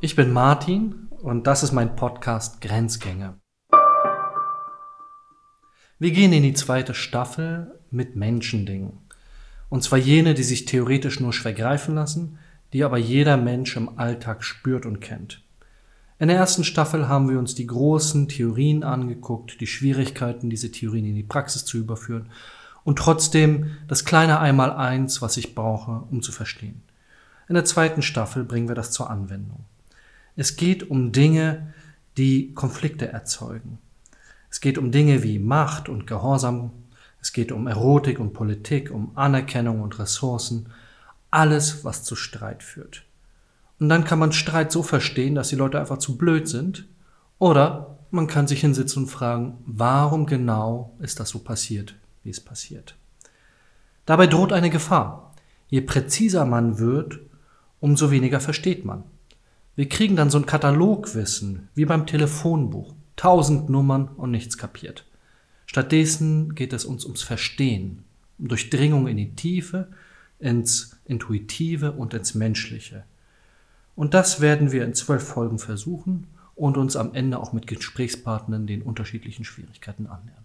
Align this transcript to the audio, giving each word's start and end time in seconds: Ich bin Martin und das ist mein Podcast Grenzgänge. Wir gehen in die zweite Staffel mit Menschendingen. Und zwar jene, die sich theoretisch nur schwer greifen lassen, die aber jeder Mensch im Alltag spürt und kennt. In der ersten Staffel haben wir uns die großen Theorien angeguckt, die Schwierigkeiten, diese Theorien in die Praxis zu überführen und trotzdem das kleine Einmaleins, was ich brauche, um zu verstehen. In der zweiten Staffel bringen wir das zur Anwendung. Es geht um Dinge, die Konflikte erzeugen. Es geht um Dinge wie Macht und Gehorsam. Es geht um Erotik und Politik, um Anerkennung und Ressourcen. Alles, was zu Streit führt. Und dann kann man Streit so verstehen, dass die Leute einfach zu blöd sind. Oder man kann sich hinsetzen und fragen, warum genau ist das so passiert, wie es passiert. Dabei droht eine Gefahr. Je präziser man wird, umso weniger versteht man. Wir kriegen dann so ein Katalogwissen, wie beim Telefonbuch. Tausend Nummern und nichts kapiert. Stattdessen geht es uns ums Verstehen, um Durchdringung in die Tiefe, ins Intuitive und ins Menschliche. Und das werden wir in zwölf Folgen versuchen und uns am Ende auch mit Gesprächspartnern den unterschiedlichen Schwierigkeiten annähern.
Ich 0.00 0.16
bin 0.16 0.32
Martin 0.32 1.08
und 1.10 1.46
das 1.46 1.62
ist 1.62 1.72
mein 1.72 1.94
Podcast 1.94 2.62
Grenzgänge. 2.62 3.38
Wir 5.98 6.10
gehen 6.10 6.32
in 6.32 6.42
die 6.42 6.54
zweite 6.54 6.94
Staffel 6.94 7.78
mit 7.90 8.16
Menschendingen. 8.16 8.98
Und 9.68 9.82
zwar 9.82 9.98
jene, 9.98 10.32
die 10.32 10.42
sich 10.42 10.64
theoretisch 10.64 11.20
nur 11.20 11.34
schwer 11.34 11.52
greifen 11.52 11.96
lassen, 11.96 12.38
die 12.72 12.82
aber 12.82 12.96
jeder 12.96 13.36
Mensch 13.36 13.76
im 13.76 13.98
Alltag 13.98 14.42
spürt 14.42 14.86
und 14.86 15.00
kennt. 15.00 15.42
In 16.18 16.28
der 16.28 16.38
ersten 16.38 16.64
Staffel 16.64 17.06
haben 17.06 17.28
wir 17.28 17.38
uns 17.38 17.54
die 17.54 17.66
großen 17.66 18.28
Theorien 18.28 18.84
angeguckt, 18.84 19.60
die 19.60 19.66
Schwierigkeiten, 19.66 20.48
diese 20.48 20.70
Theorien 20.70 21.04
in 21.04 21.14
die 21.14 21.22
Praxis 21.22 21.66
zu 21.66 21.76
überführen 21.76 22.30
und 22.84 22.98
trotzdem 22.98 23.72
das 23.86 24.06
kleine 24.06 24.40
Einmaleins, 24.40 25.20
was 25.20 25.36
ich 25.36 25.54
brauche, 25.54 26.04
um 26.10 26.22
zu 26.22 26.32
verstehen. 26.32 26.85
In 27.48 27.54
der 27.54 27.64
zweiten 27.64 28.02
Staffel 28.02 28.44
bringen 28.44 28.68
wir 28.68 28.74
das 28.74 28.90
zur 28.90 29.08
Anwendung. 29.08 29.64
Es 30.34 30.56
geht 30.56 30.90
um 30.90 31.12
Dinge, 31.12 31.72
die 32.16 32.52
Konflikte 32.54 33.08
erzeugen. 33.08 33.78
Es 34.50 34.60
geht 34.60 34.78
um 34.78 34.90
Dinge 34.90 35.22
wie 35.22 35.38
Macht 35.38 35.88
und 35.88 36.06
Gehorsam. 36.06 36.72
Es 37.20 37.32
geht 37.32 37.52
um 37.52 37.66
Erotik 37.66 38.18
und 38.18 38.32
Politik, 38.32 38.90
um 38.90 39.12
Anerkennung 39.16 39.80
und 39.80 39.98
Ressourcen. 39.98 40.70
Alles, 41.30 41.84
was 41.84 42.04
zu 42.04 42.16
Streit 42.16 42.62
führt. 42.62 43.04
Und 43.78 43.88
dann 43.88 44.04
kann 44.04 44.18
man 44.18 44.32
Streit 44.32 44.72
so 44.72 44.82
verstehen, 44.82 45.34
dass 45.34 45.48
die 45.48 45.56
Leute 45.56 45.78
einfach 45.78 45.98
zu 45.98 46.16
blöd 46.16 46.48
sind. 46.48 46.86
Oder 47.38 47.98
man 48.10 48.26
kann 48.26 48.46
sich 48.46 48.60
hinsetzen 48.60 49.04
und 49.04 49.08
fragen, 49.08 49.58
warum 49.66 50.26
genau 50.26 50.94
ist 51.00 51.20
das 51.20 51.30
so 51.30 51.40
passiert, 51.40 51.94
wie 52.22 52.30
es 52.30 52.40
passiert. 52.40 52.96
Dabei 54.06 54.26
droht 54.26 54.52
eine 54.52 54.70
Gefahr. 54.70 55.34
Je 55.68 55.80
präziser 55.80 56.44
man 56.46 56.78
wird, 56.78 57.18
umso 57.86 58.10
weniger 58.10 58.40
versteht 58.40 58.84
man. 58.84 59.04
Wir 59.76 59.88
kriegen 59.88 60.16
dann 60.16 60.28
so 60.28 60.38
ein 60.38 60.46
Katalogwissen, 60.46 61.68
wie 61.76 61.84
beim 61.84 62.04
Telefonbuch. 62.04 62.92
Tausend 63.14 63.70
Nummern 63.70 64.08
und 64.08 64.32
nichts 64.32 64.58
kapiert. 64.58 65.06
Stattdessen 65.66 66.56
geht 66.56 66.72
es 66.72 66.84
uns 66.84 67.04
ums 67.04 67.22
Verstehen, 67.22 68.02
um 68.38 68.48
Durchdringung 68.48 69.06
in 69.06 69.16
die 69.16 69.36
Tiefe, 69.36 69.86
ins 70.40 70.98
Intuitive 71.04 71.92
und 71.92 72.12
ins 72.12 72.34
Menschliche. 72.34 73.04
Und 73.94 74.14
das 74.14 74.40
werden 74.40 74.72
wir 74.72 74.84
in 74.84 74.94
zwölf 74.94 75.22
Folgen 75.22 75.60
versuchen 75.60 76.26
und 76.56 76.76
uns 76.76 76.96
am 76.96 77.14
Ende 77.14 77.38
auch 77.38 77.52
mit 77.52 77.68
Gesprächspartnern 77.68 78.66
den 78.66 78.82
unterschiedlichen 78.82 79.44
Schwierigkeiten 79.44 80.08
annähern. 80.08 80.44